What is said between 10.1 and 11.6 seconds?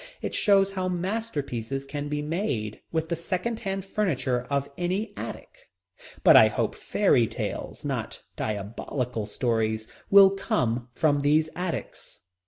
come from these